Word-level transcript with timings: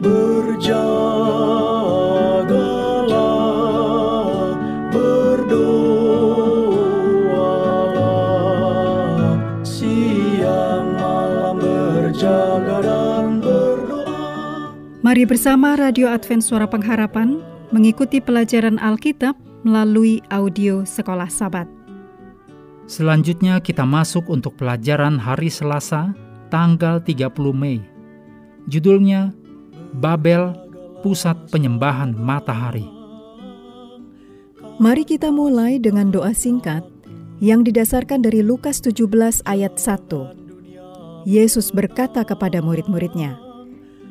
berjagalah, 0.00 0.80
berdoalah, 4.88 5.76
siang 9.60 10.96
malam 10.96 11.60
berjaga 11.60 12.80
dan 12.80 13.44
berdoa. 13.44 14.72
Mari 15.04 15.28
bersama 15.28 15.76
Radio 15.76 16.08
Advent 16.08 16.40
Suara 16.40 16.64
Pengharapan 16.64 17.44
mengikuti 17.68 18.24
pelajaran 18.24 18.80
Alkitab 18.80 19.36
melalui 19.68 20.24
audio 20.32 20.88
Sekolah 20.88 21.28
Sabat. 21.28 21.68
Selanjutnya 22.88 23.60
kita 23.60 23.84
masuk 23.84 24.32
untuk 24.32 24.56
pelajaran 24.56 25.20
hari 25.20 25.52
Selasa, 25.52 26.10
tanggal 26.48 26.98
30 27.04 27.30
Mei. 27.54 27.78
Judulnya 28.66 29.30
Babel, 29.96 30.54
Pusat 31.02 31.50
Penyembahan 31.50 32.14
Matahari. 32.14 32.86
Mari 34.80 35.04
kita 35.04 35.28
mulai 35.34 35.76
dengan 35.76 36.08
doa 36.08 36.32
singkat 36.32 36.86
yang 37.40 37.64
didasarkan 37.64 38.24
dari 38.24 38.40
Lukas 38.44 38.80
17 38.80 39.42
ayat 39.44 39.76
1. 39.76 41.28
Yesus 41.28 41.72
berkata 41.74 42.24
kepada 42.24 42.64
murid-muridnya, 42.64 43.36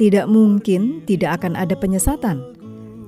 "Tidak 0.00 0.24
mungkin 0.30 1.04
tidak 1.04 1.42
akan 1.42 1.56
ada 1.56 1.76
penyesatan, 1.76 2.40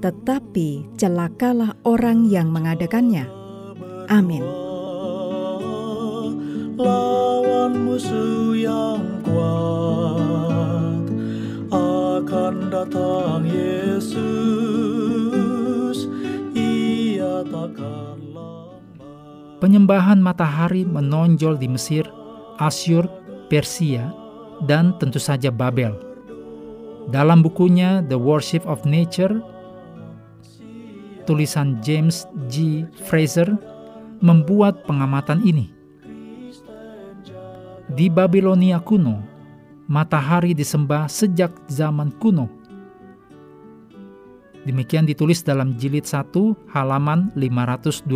tetapi 0.04 0.84
celakalah 1.00 1.72
orang 1.84 2.28
yang 2.28 2.52
mengadakannya." 2.52 3.24
Amin. 4.10 4.44
lawan 6.76 7.88
musuh 7.88 8.52
yang 8.52 9.00
kuat 9.24 10.55
akan 12.46 12.70
datang 12.70 13.42
Yesus 13.42 14.06
ia 16.54 17.42
takkan 17.42 18.14
Penyembahan 19.58 20.22
matahari 20.22 20.86
menonjol 20.86 21.58
di 21.58 21.66
Mesir, 21.66 22.06
Asyur, 22.62 23.10
Persia, 23.50 24.14
dan 24.62 24.94
tentu 25.02 25.18
saja 25.18 25.50
Babel. 25.50 25.98
Dalam 27.10 27.42
bukunya 27.42 27.98
The 28.06 28.14
Worship 28.14 28.62
of 28.62 28.86
Nature, 28.86 29.42
tulisan 31.26 31.82
James 31.82 32.30
G. 32.46 32.86
Fraser 33.10 33.58
membuat 34.22 34.86
pengamatan 34.86 35.42
ini. 35.42 35.74
Di 37.90 38.06
Babilonia 38.06 38.78
kuno, 38.78 39.35
matahari 39.86 40.54
disembah 40.54 41.06
sejak 41.06 41.54
zaman 41.70 42.10
kuno. 42.18 42.50
Demikian 44.66 45.06
ditulis 45.06 45.46
dalam 45.46 45.78
jilid 45.78 46.02
1 46.02 46.26
halaman 46.74 47.30
529. 47.38 48.10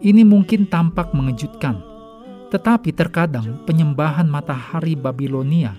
Ini 0.00 0.22
mungkin 0.24 0.68
tampak 0.68 1.12
mengejutkan, 1.16 1.80
tetapi 2.52 2.92
terkadang 2.92 3.64
penyembahan 3.64 4.28
matahari 4.28 4.96
Babilonia 4.96 5.76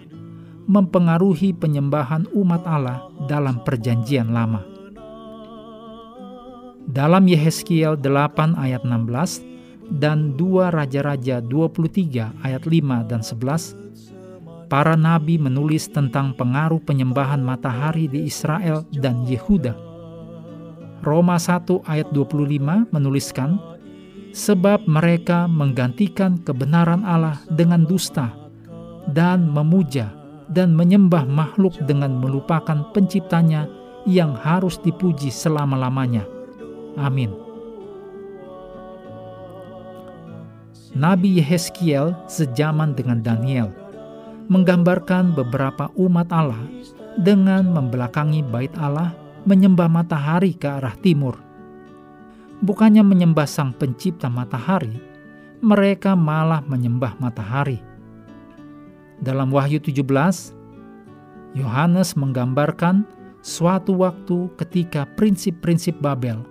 mempengaruhi 0.69 1.53
penyembahan 1.57 2.29
umat 2.33 2.65
Allah 2.65 3.09
dalam 3.25 3.61
perjanjian 3.65 4.29
lama. 4.29 4.61
Dalam 6.85 7.29
Yehezkiel 7.29 7.97
8 7.97 8.57
ayat 8.57 8.81
16 8.85 9.50
dan 9.91 10.39
2 10.39 10.71
Raja-Raja 10.71 11.43
23 11.43 12.47
ayat 12.47 12.63
5 12.63 13.09
dan 13.11 13.19
11, 13.19 13.75
para 14.71 14.95
nabi 14.95 15.35
menulis 15.35 15.91
tentang 15.91 16.31
pengaruh 16.31 16.79
penyembahan 16.79 17.43
matahari 17.43 18.07
di 18.07 18.23
Israel 18.23 18.87
dan 18.95 19.27
Yehuda. 19.27 19.75
Roma 21.03 21.35
1 21.35 21.83
ayat 21.91 22.07
25 22.15 22.87
menuliskan, 22.93 23.59
sebab 24.31 24.87
mereka 24.87 25.43
menggantikan 25.51 26.39
kebenaran 26.39 27.03
Allah 27.03 27.43
dengan 27.51 27.83
dusta 27.83 28.31
dan 29.11 29.51
memuja 29.51 30.07
dan 30.47 30.71
menyembah 30.71 31.27
makhluk 31.27 31.75
dengan 31.83 32.15
melupakan 32.15 32.87
penciptanya 32.95 33.67
yang 34.07 34.31
harus 34.39 34.79
dipuji 34.79 35.27
selama-lamanya. 35.27 36.23
Amin. 36.95 37.50
Nabi 40.91 41.39
Yehezkiel 41.39 42.11
sejaman 42.27 42.91
dengan 42.91 43.23
Daniel 43.23 43.71
menggambarkan 44.51 45.31
beberapa 45.31 45.87
umat 45.95 46.27
Allah 46.35 46.59
dengan 47.15 47.71
membelakangi 47.71 48.43
bait 48.43 48.75
Allah 48.75 49.15
menyembah 49.47 49.87
matahari 49.87 50.51
ke 50.51 50.67
arah 50.67 50.91
timur. 50.99 51.39
Bukannya 52.59 53.07
menyembah 53.07 53.47
sang 53.47 53.71
pencipta 53.71 54.27
matahari, 54.27 54.99
mereka 55.63 56.11
malah 56.13 56.59
menyembah 56.67 57.15
matahari. 57.23 57.79
Dalam 59.23 59.47
Wahyu 59.47 59.79
17, 59.79 59.95
Yohanes 61.55 62.19
menggambarkan 62.19 63.07
suatu 63.39 63.95
waktu 63.95 64.51
ketika 64.59 65.07
prinsip-prinsip 65.15 66.03
Babel, 66.03 66.43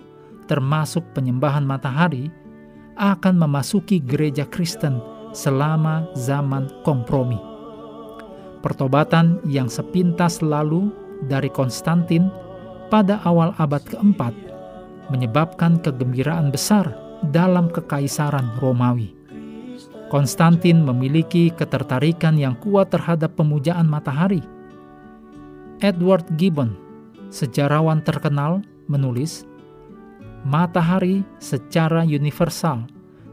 termasuk 0.49 1.05
penyembahan 1.13 1.63
matahari, 1.63 2.33
akan 2.99 3.35
memasuki 3.39 4.03
gereja 4.03 4.47
Kristen 4.49 4.99
selama 5.31 6.09
zaman 6.19 6.67
kompromi. 6.83 7.39
Pertobatan 8.61 9.41
yang 9.49 9.71
sepintas 9.71 10.43
lalu 10.45 10.93
dari 11.31 11.49
Konstantin 11.49 12.29
pada 12.93 13.23
awal 13.25 13.55
abad 13.57 13.81
keempat 13.87 14.35
menyebabkan 15.11 15.83
kegembiraan 15.83 16.55
besar 16.55 16.95
dalam 17.35 17.69
kekaisaran 17.69 18.57
Romawi. 18.63 19.13
Konstantin 20.11 20.83
memiliki 20.83 21.55
ketertarikan 21.55 22.35
yang 22.35 22.59
kuat 22.59 22.91
terhadap 22.91 23.39
pemujaan 23.39 23.87
matahari. 23.87 24.43
Edward 25.79 26.27
Gibbon, 26.35 26.75
sejarawan 27.31 28.03
terkenal, 28.03 28.63
menulis, 28.91 29.47
matahari 30.45 31.25
secara 31.39 32.05
universal 32.05 32.85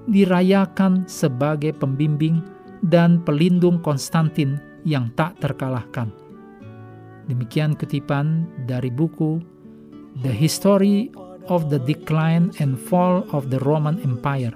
dirayakan 0.08 1.04
sebagai 1.08 1.76
pembimbing 1.76 2.40
dan 2.84 3.20
pelindung 3.24 3.80
Konstantin 3.84 4.60
yang 4.88 5.12
tak 5.20 5.36
terkalahkan. 5.44 6.08
Demikian 7.28 7.76
kutipan 7.76 8.48
dari 8.64 8.88
buku 8.88 9.44
The 10.24 10.32
History 10.32 11.12
of 11.52 11.68
the 11.68 11.80
Decline 11.80 12.56
and 12.64 12.80
Fall 12.80 13.28
of 13.36 13.52
the 13.52 13.60
Roman 13.60 14.00
Empire, 14.00 14.56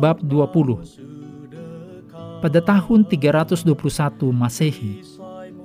bab 0.00 0.24
20. 0.24 2.40
Pada 2.40 2.60
tahun 2.64 3.06
321 3.06 3.68
Masehi, 4.32 5.04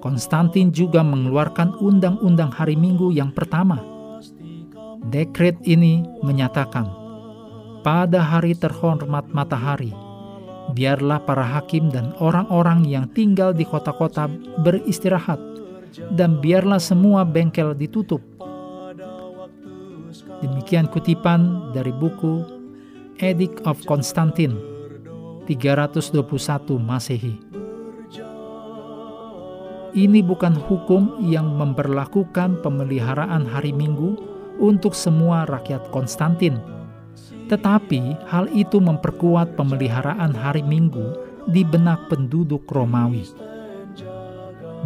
Konstantin 0.03 0.69
juga 0.69 1.01
mengeluarkan 1.01 1.79
undang-undang 1.81 2.53
hari 2.53 2.78
Minggu 2.78 3.09
yang 3.09 3.34
pertama. 3.34 3.96
Dekret 5.07 5.56
ini 5.63 6.03
menyatakan, 6.19 6.84
pada 7.79 8.19
hari 8.19 8.51
terhormat 8.51 9.23
matahari, 9.31 9.95
biarlah 10.75 11.23
para 11.23 11.47
hakim 11.47 11.88
dan 11.88 12.12
orang-orang 12.19 12.84
yang 12.84 13.07
tinggal 13.16 13.56
di 13.56 13.63
kota-kota 13.63 14.28
beristirahat, 14.68 15.40
dan 16.12 16.44
biarlah 16.44 16.84
semua 16.84 17.23
bengkel 17.23 17.72
ditutup. 17.72 18.19
Demikian 20.44 20.91
kutipan 20.91 21.72
dari 21.72 21.95
buku 21.95 22.44
Edict 23.24 23.63
of 23.63 23.79
Constantine 23.88 24.59
321 25.47 26.19
Masehi. 26.84 27.39
Ini 29.95 30.19
bukan 30.19 30.53
hukum 30.68 31.24
yang 31.24 31.56
memperlakukan 31.56 32.60
pemeliharaan 32.60 33.48
hari 33.48 33.71
Minggu 33.71 34.37
untuk 34.57 34.94
semua 34.94 35.45
rakyat 35.48 35.89
Konstantin, 35.94 36.59
tetapi 37.48 38.18
hal 38.27 38.51
itu 38.51 38.77
memperkuat 38.77 39.56
pemeliharaan 39.56 40.36
hari 40.36 40.62
Minggu 40.65 41.15
di 41.48 41.63
benak 41.63 42.12
penduduk 42.12 42.68
Romawi. 42.68 43.24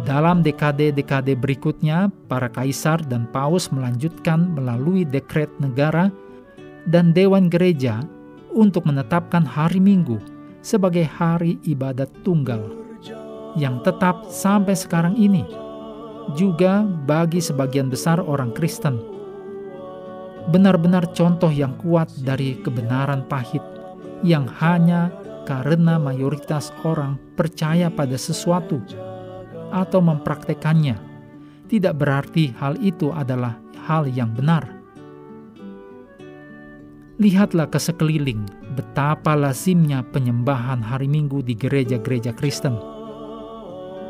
Dalam 0.02 0.42
dekade-dekade 0.42 1.38
berikutnya, 1.38 2.10
para 2.26 2.50
kaisar 2.50 3.02
dan 3.06 3.28
paus 3.30 3.70
melanjutkan 3.70 4.50
melalui 4.56 5.06
dekret 5.06 5.50
negara 5.62 6.10
dan 6.90 7.14
dewan 7.14 7.46
gereja 7.46 8.02
untuk 8.50 8.88
menetapkan 8.88 9.46
hari 9.46 9.78
Minggu 9.78 10.18
sebagai 10.62 11.06
hari 11.06 11.58
ibadat 11.66 12.10
tunggal 12.26 12.82
yang 13.56 13.84
tetap 13.84 14.26
sampai 14.32 14.72
sekarang 14.72 15.12
ini, 15.16 15.44
juga 16.32 16.86
bagi 17.04 17.42
sebagian 17.42 17.92
besar 17.92 18.22
orang 18.22 18.52
Kristen. 18.56 18.96
Benar-benar 20.50 21.14
contoh 21.14 21.52
yang 21.54 21.78
kuat 21.78 22.10
dari 22.18 22.58
kebenaran 22.58 23.22
pahit 23.30 23.62
yang 24.26 24.46
hanya 24.58 25.10
karena 25.46 25.98
mayoritas 25.98 26.70
orang 26.86 27.18
percaya 27.34 27.90
pada 27.90 28.14
sesuatu 28.14 28.78
atau 29.74 30.00
mempraktekannya, 30.02 30.98
tidak 31.66 31.94
berarti 31.98 32.54
hal 32.58 32.78
itu 32.78 33.10
adalah 33.10 33.58
hal 33.86 34.06
yang 34.06 34.30
benar. 34.34 34.82
Lihatlah 37.22 37.70
ke 37.70 37.78
sekeliling 37.78 38.42
betapa 38.74 39.38
lazimnya 39.38 40.02
penyembahan 40.10 40.82
hari 40.82 41.06
Minggu 41.06 41.44
di 41.44 41.54
gereja-gereja 41.54 42.34
Kristen. 42.34 42.74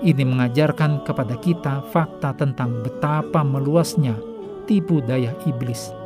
Ini 0.02 0.24
mengajarkan 0.26 1.06
kepada 1.06 1.36
kita 1.38 1.86
fakta 1.92 2.34
tentang 2.34 2.82
betapa 2.82 3.44
meluasnya 3.46 4.16
tipu 4.66 4.98
daya 5.04 5.30
iblis. 5.46 6.01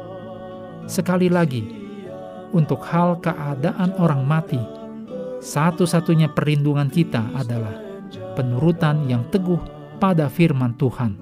Sekali 0.87 1.27
lagi, 1.27 1.67
untuk 2.55 2.79
hal 2.87 3.19
keadaan 3.19 3.91
orang 3.99 4.23
mati, 4.23 4.63
satu-satunya 5.43 6.31
perlindungan 6.31 6.87
kita 6.87 7.27
adalah 7.35 7.75
penurutan 8.39 9.03
yang 9.11 9.27
teguh 9.35 9.59
pada 9.99 10.31
firman 10.31 10.79
Tuhan. 10.79 11.19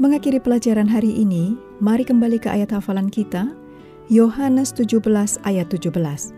Mengakhiri 0.00 0.40
pelajaran 0.40 0.88
hari 0.88 1.12
ini, 1.16 1.56
mari 1.80 2.04
kembali 2.04 2.40
ke 2.40 2.48
ayat 2.48 2.76
hafalan 2.76 3.08
kita, 3.08 3.52
Yohanes 4.12 4.72
17 4.76 5.00
ayat 5.44 5.68
17. 5.72 6.32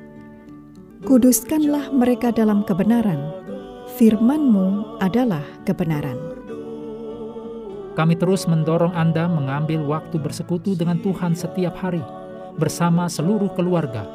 Kuduskanlah 1.03 1.91
mereka 1.91 2.31
dalam 2.31 2.63
kebenaran, 2.63 3.19
firman-Mu 3.99 4.99
adalah 5.03 5.43
kebenaran. 5.67 6.31
Kami 7.93 8.17
terus 8.17 8.49
mendorong 8.49 8.97
Anda 8.97 9.29
mengambil 9.29 9.85
waktu 9.85 10.17
bersekutu 10.17 10.73
dengan 10.73 10.97
Tuhan 11.05 11.37
setiap 11.37 11.77
hari, 11.77 12.00
bersama 12.56 13.05
seluruh 13.05 13.53
keluarga, 13.53 14.09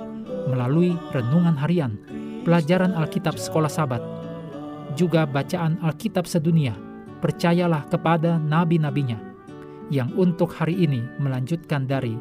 melalui 0.50 0.98
renungan 1.14 1.54
harian, 1.54 1.94
pelajaran 2.42 2.98
Alkitab 2.98 3.38
sekolah 3.38 3.70
sabat, 3.70 4.02
juga 4.98 5.30
bacaan 5.30 5.78
Alkitab 5.86 6.26
sedunia, 6.26 6.74
percayalah 7.22 7.86
kepada 7.86 8.42
nabi-nabinya, 8.42 9.22
yang 9.94 10.10
untuk 10.18 10.58
hari 10.58 10.74
ini 10.74 11.06
melanjutkan 11.22 11.86
dari 11.86 12.18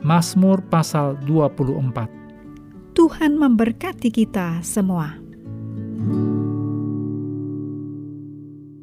Mazmur 0.00 0.64
pasal 0.68 1.16
24. 1.24 2.08
Tuhan 2.94 3.40
memberkati 3.40 4.08
kita 4.12 4.60
semua. 4.64 5.16